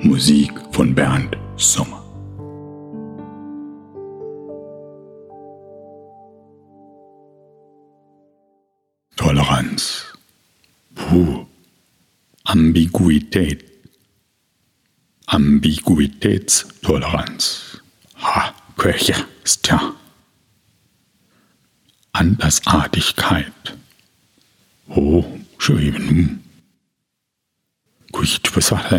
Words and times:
Musik 0.00 0.52
von 0.70 0.94
Bernd 0.94 1.36
Sommer. 1.56 2.04
Toleranz. 9.16 10.04
Puh. 10.94 11.44
Ambiguität. 12.44 13.64
Ambiguitätstoleranz. 15.26 17.82
Ha, 18.22 18.54
Kirche 18.78 19.16
ist 19.42 19.66
ja. 19.66 19.96
Andersartigkeit. 22.12 23.76
Oh, 24.88 25.24
schön. 25.58 26.44
Gut, 28.12 28.40
was 28.54 28.70
war 28.70 28.92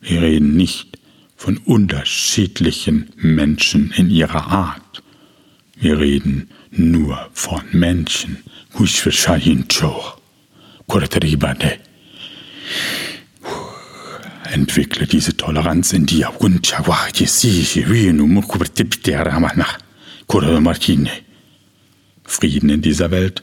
Wir 0.00 0.22
reden 0.22 0.56
nicht 0.56 0.98
von 1.36 1.58
unterschiedlichen 1.58 3.10
Menschen 3.16 3.92
in 3.92 4.10
ihrer 4.10 4.46
Art. 4.48 5.02
Wir 5.76 5.98
reden 5.98 6.50
nur 6.70 7.28
von 7.32 7.62
Menschen. 7.72 8.38
Entwickle 14.50 15.06
diese 15.06 15.36
Toleranz 15.36 15.92
in 15.92 16.06
dir. 16.06 16.32
Frieden 22.24 22.70
in 22.70 22.80
dieser 22.82 23.10
Welt. 23.10 23.42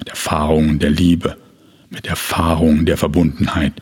mit 0.00 0.08
Erfahrungen 0.08 0.78
der 0.80 0.90
Liebe, 0.90 1.36
mit 1.90 2.06
Erfahrungen 2.06 2.86
der 2.86 2.96
Verbundenheit, 2.96 3.74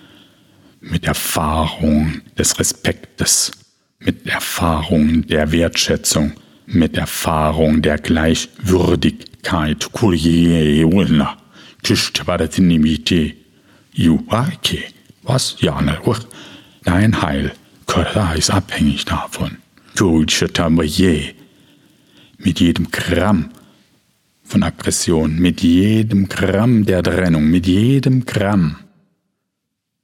mit 0.80 1.06
Erfahrungen 1.06 2.23
des 2.36 2.58
Respektes, 2.58 3.52
mit 4.01 4.27
Erfahrungen 4.27 5.27
der 5.27 5.52
Wertschätzung, 5.52 6.33
mit 6.67 6.96
Erfahrung 6.96 7.80
der 7.83 7.98
Gleichwürdigkeit. 7.98 9.89
Was? 15.23 15.57
Ja, 15.61 15.80
ne, 15.80 15.98
Dein 16.84 17.23
Heil 17.23 17.52
ist 18.34 18.51
abhängig 18.51 19.05
davon. 19.05 19.58
Mit 22.39 22.61
jedem 22.61 22.90
Gramm 22.90 23.51
von 24.48 24.63
Aggression, 24.63 25.39
mit 25.39 25.61
jedem 25.61 26.29
Gramm 26.29 26.86
der 26.86 27.03
Trennung, 27.03 27.48
mit 27.51 27.67
jedem 27.67 28.25
Gramm 28.25 28.77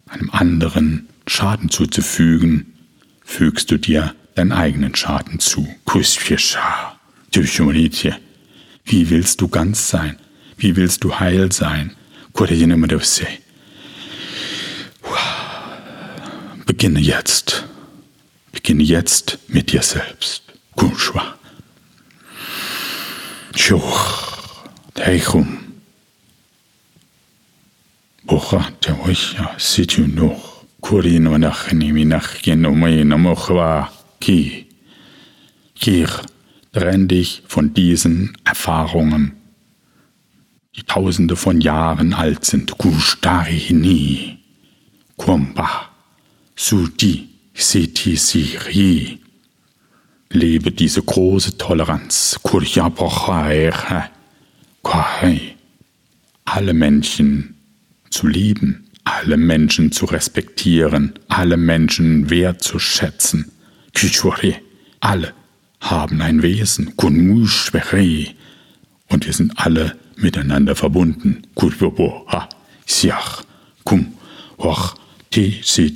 einem 0.06 0.30
anderen 0.30 1.08
Schaden 1.26 1.70
zuzufügen, 1.70 2.74
fügst 3.24 3.70
du 3.70 3.78
dir 3.78 4.14
deinen 4.34 4.52
eigenen 4.52 4.94
Schaden 4.94 5.40
zu. 5.40 5.66
Wie 8.84 9.10
willst 9.10 9.40
du 9.40 9.48
ganz 9.48 9.88
sein? 9.88 10.16
Wie 10.58 10.76
willst 10.76 11.04
du 11.04 11.18
heil 11.18 11.50
sein? 11.50 11.96
Beginne 16.66 17.00
jetzt. 17.00 17.64
Beginne 18.52 18.82
jetzt 18.82 19.38
mit 19.48 19.72
dir 19.72 19.82
selbst. 19.82 20.42
Kunshwa. 20.76 21.34
Schuch. 23.54 24.23
Teichum. 25.04 25.46
Bocha 28.24 28.70
te 28.80 28.90
oisha 29.06 29.50
situ 29.58 30.06
noch. 30.08 30.64
Kurin 30.80 31.30
wanach 31.30 31.72
niminach 31.72 32.40
genomai 32.40 33.04
namochwa 33.04 33.90
ki. 34.18 34.66
Kir, 35.78 36.08
trenn 36.72 37.06
dich 37.06 37.42
von 37.46 37.74
diesen 37.74 38.32
Erfahrungen, 38.44 39.32
die 40.74 40.84
tausende 40.84 41.36
von 41.36 41.60
Jahren 41.60 42.14
alt 42.14 42.46
sind. 42.46 42.78
Kushtari 42.78 43.74
ni. 43.74 44.38
Kwamba. 45.18 45.90
Suti. 46.56 47.28
Siti 47.52 48.16
siri. 48.16 49.20
Lebe 50.30 50.70
diese 50.72 51.02
große 51.02 51.58
Toleranz. 51.58 52.40
Kurja 52.42 52.88
bochaer 52.88 54.13
alle 56.44 56.74
Menschen 56.74 57.54
zu 58.10 58.26
lieben, 58.26 58.90
alle 59.04 59.36
Menschen 59.36 59.92
zu 59.92 60.06
respektieren, 60.06 61.12
alle 61.28 61.56
Menschen 61.56 62.30
wertzuschätzen. 62.30 63.52
Alle 65.00 65.32
haben 65.80 66.22
ein 66.22 66.42
Wesen. 66.42 66.92
Und 66.96 69.26
wir 69.26 69.32
sind 69.32 69.58
alle 69.58 69.96
miteinander 70.16 70.74
verbunden. 70.74 71.42
Kum, 73.84 74.14
och, 74.56 74.94
ti, 75.30 75.60
si, 75.62 75.94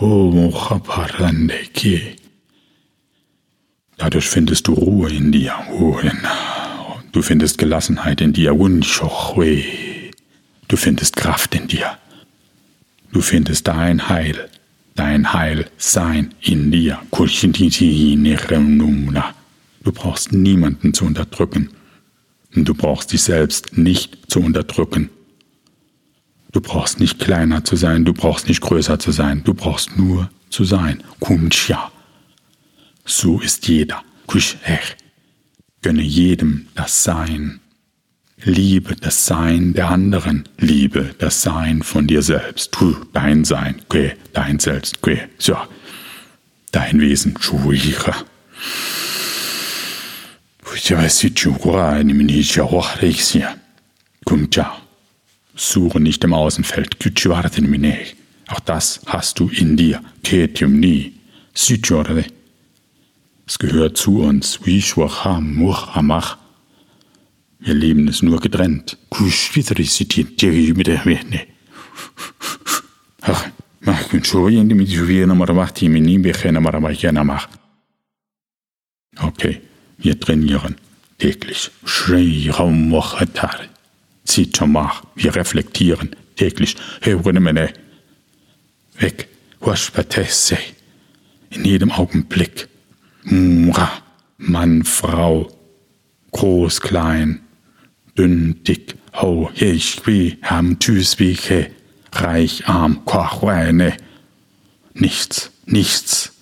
nimnuiti, 0.00 1.52
shechwin. 1.72 2.16
Dadurch 3.96 4.28
findest 4.28 4.66
du 4.66 4.72
Ruhe 4.74 5.10
in 5.10 5.30
dir. 5.30 5.54
Du 7.12 7.22
findest 7.22 7.58
Gelassenheit 7.58 8.20
in 8.20 8.32
dir. 8.32 8.52
Du 10.68 10.76
findest 10.76 11.16
Kraft 11.16 11.54
in 11.54 11.68
dir. 11.68 11.96
Du 13.12 13.20
findest 13.20 13.68
dein 13.68 14.08
Heil, 14.08 14.50
dein 14.96 15.32
Heilsein 15.32 16.34
in 16.40 16.72
dir. 16.72 17.00
Du 19.84 19.92
brauchst 19.92 20.32
niemanden 20.32 20.94
zu 20.94 21.04
unterdrücken. 21.04 21.70
Du 22.56 22.74
brauchst 22.74 23.12
dich 23.12 23.22
selbst 23.22 23.78
nicht 23.78 24.30
zu 24.30 24.40
unterdrücken. 24.40 25.10
Du 26.54 26.60
brauchst 26.60 27.00
nicht 27.00 27.18
kleiner 27.18 27.64
zu 27.64 27.74
sein, 27.74 28.04
du 28.04 28.12
brauchst 28.12 28.46
nicht 28.46 28.60
größer 28.60 29.00
zu 29.00 29.10
sein, 29.10 29.42
du 29.42 29.54
brauchst 29.54 29.98
nur 29.98 30.30
zu 30.50 30.62
sein. 30.62 31.02
Kumcha. 31.18 31.90
So 33.04 33.40
ist 33.40 33.66
jeder. 33.66 34.04
Kusher. 34.28 34.78
Gönne 35.82 36.02
jedem 36.02 36.68
das 36.76 37.02
Sein. 37.02 37.58
Liebe 38.44 38.94
das 38.94 39.26
Sein 39.26 39.74
der 39.74 39.88
anderen. 39.88 40.48
Liebe 40.56 41.16
das 41.18 41.42
Sein 41.42 41.82
von 41.82 42.06
dir 42.06 42.22
selbst. 42.22 42.70
Tu 42.70 42.94
dein 43.12 43.44
Sein. 43.44 43.82
Kwe, 43.88 44.12
dein 44.32 44.60
Selbst. 44.60 45.02
Kwe. 45.02 45.28
So. 45.38 45.56
Dein 46.70 47.00
Wesen. 47.00 47.34
Chuicha. 47.34 48.14
Kumcha. 54.24 54.83
Suche 55.54 56.00
nicht 56.00 56.24
im 56.24 56.34
Außenfeld. 56.34 56.98
Auch 58.48 58.60
das 58.60 59.00
hast 59.06 59.38
du 59.40 59.48
in 59.48 59.76
dir. 59.76 60.02
Es 63.46 63.58
gehört 63.58 63.96
zu 63.96 64.20
uns. 64.20 64.60
Wir 67.60 67.74
leben 67.74 68.08
es 68.08 68.22
nur 68.22 68.40
getrennt. 68.40 68.98
Okay, 79.18 79.60
wir 79.98 80.18
trainieren 80.18 80.76
täglich. 81.18 81.70
Wir 85.14 85.34
reflektieren 85.34 86.16
täglich. 86.36 86.76
Weg. 88.98 89.28
In 91.50 91.64
jedem 91.64 91.92
Augenblick. 91.92 92.68
Mann, 94.36 94.84
Frau, 94.84 95.50
groß, 96.32 96.80
klein, 96.80 97.40
dünn, 98.18 98.62
dick, 98.64 98.96
ho, 99.14 99.50
ich, 99.54 100.06
wie, 100.06 100.38
ham, 100.42 100.78
tschüss, 100.78 101.18
wie, 101.18 101.34
he, 101.34 101.66
reich, 102.12 102.66
arm, 102.66 103.04
quachweine. 103.04 103.96
Nichts, 104.92 105.50
nichts 105.64 106.32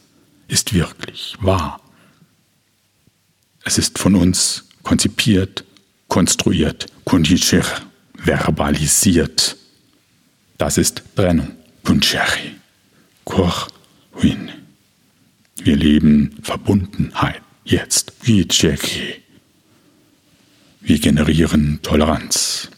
ist 0.49 0.75
wirklich 0.75 1.37
wahr. 1.40 1.81
Es 3.64 3.79
ist 3.79 3.99
von 3.99 4.17
uns 4.17 4.69
konzipiert, 4.82 5.64
konstruiert, 6.12 6.88
kundishir, 7.05 7.64
verbalisiert. 8.12 9.56
Das 10.59 10.76
ist 10.76 11.03
Trennung. 11.17 11.53
Puncheri. 11.85 12.56
Koch, 13.25 13.69
Win. 14.20 14.50
Wir 15.56 15.75
leben 15.75 16.37
Verbundenheit. 16.43 17.41
Jetzt. 17.64 18.12
Wir 20.82 20.99
generieren 20.99 21.79
Toleranz. 21.82 22.69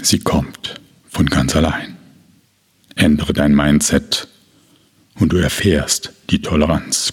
Sie 0.00 0.18
kommt 0.20 0.80
von 1.08 1.26
ganz 1.26 1.56
allein. 1.56 1.96
Ändere 2.94 3.32
dein 3.32 3.56
Mindset 3.56 4.28
und 5.16 5.32
du 5.32 5.38
erfährst 5.38 6.12
die 6.30 6.40
Toleranz. 6.40 7.12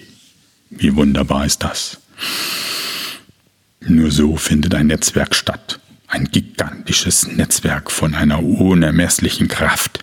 Wie 0.71 0.95
wunderbar 0.95 1.45
ist 1.45 1.63
das? 1.63 1.99
Nur 3.81 4.09
so 4.09 4.37
findet 4.37 4.73
ein 4.73 4.87
Netzwerk 4.87 5.35
statt. 5.35 5.79
Ein 6.07 6.25
gigantisches 6.25 7.27
Netzwerk 7.27 7.91
von 7.91 8.15
einer 8.15 8.41
unermesslichen 8.41 9.47
Kraft. 9.47 9.99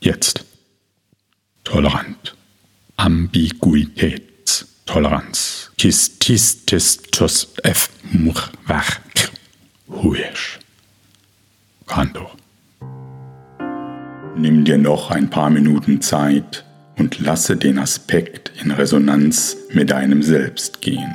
Jetzt. 0.00 0.44
Tolerant. 1.64 2.34
Ambiguitätstoleranz. 2.96 5.70
Kistististus 5.76 7.48
f 7.62 7.90
murwach. 8.02 9.00
Huisch. 9.88 10.58
Kando. 11.86 12.32
Nimm 14.38 14.64
dir 14.64 14.76
noch 14.76 15.10
ein 15.10 15.30
paar 15.30 15.48
Minuten 15.48 16.02
Zeit 16.02 16.64
und 16.98 17.20
lasse 17.20 17.56
den 17.56 17.78
Aspekt 17.78 18.52
in 18.62 18.70
Resonanz 18.70 19.56
mit 19.72 19.90
deinem 19.90 20.22
Selbst 20.22 20.82
gehen. 20.82 21.14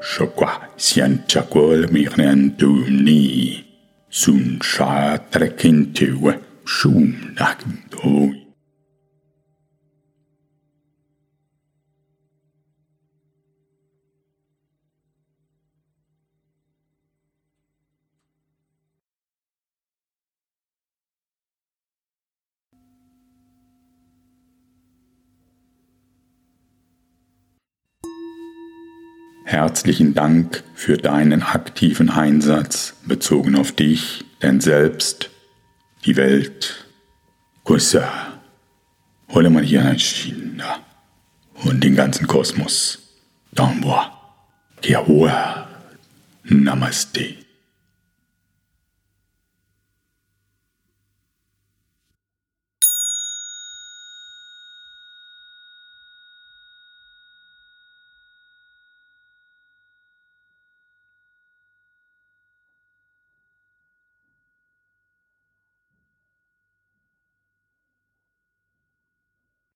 Shokwa 0.00 0.60
sian 0.76 1.24
chakol 1.26 1.88
mirnentum 1.90 2.84
ni 3.04 3.64
sun 4.10 4.58
sha 4.62 5.18
trekintewe 5.18 6.38
Herzlichen 29.48 30.12
Dank 30.12 30.62
für 30.74 30.98
deinen 30.98 31.42
aktiven 31.42 32.10
Einsatz 32.10 32.96
bezogen 33.06 33.56
auf 33.56 33.72
dich, 33.72 34.26
dein 34.40 34.60
Selbst, 34.60 35.30
die 36.04 36.16
Welt. 36.16 36.84
Kusa, 37.64 38.06
hole 39.30 39.48
mal 39.48 39.62
hier 39.64 39.86
ein 39.86 39.98
China 39.98 40.80
und 41.64 41.82
den 41.82 41.96
ganzen 41.96 42.26
Kosmos. 42.26 43.16
Damboa, 43.52 44.12
Kiahua, 44.82 45.66
Namaste. 46.44 47.36